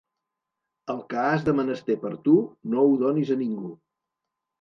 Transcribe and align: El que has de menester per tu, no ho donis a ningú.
El 0.93 1.01
que 1.11 1.19
has 1.23 1.43
de 1.49 1.53
menester 1.57 1.97
per 2.05 2.11
tu, 2.29 2.33
no 2.73 2.87
ho 2.87 2.97
donis 3.03 3.31
a 3.37 3.39
ningú. 3.43 3.71